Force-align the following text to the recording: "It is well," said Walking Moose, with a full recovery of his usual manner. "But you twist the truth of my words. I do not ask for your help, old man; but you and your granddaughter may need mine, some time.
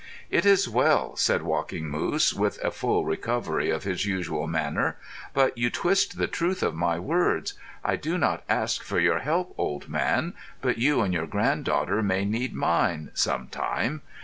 "It 0.31 0.47
is 0.47 0.67
well," 0.67 1.15
said 1.15 1.43
Walking 1.43 1.87
Moose, 1.87 2.33
with 2.33 2.57
a 2.63 2.71
full 2.71 3.05
recovery 3.05 3.69
of 3.69 3.83
his 3.83 4.03
usual 4.03 4.47
manner. 4.47 4.97
"But 5.31 5.55
you 5.55 5.69
twist 5.69 6.17
the 6.17 6.25
truth 6.25 6.63
of 6.63 6.73
my 6.73 6.97
words. 6.97 7.53
I 7.85 7.97
do 7.97 8.17
not 8.17 8.43
ask 8.49 8.81
for 8.81 8.99
your 8.99 9.19
help, 9.19 9.53
old 9.59 9.89
man; 9.89 10.33
but 10.59 10.79
you 10.79 11.01
and 11.01 11.13
your 11.13 11.27
granddaughter 11.27 12.01
may 12.01 12.25
need 12.25 12.55
mine, 12.55 13.11
some 13.13 13.45
time. 13.47 14.01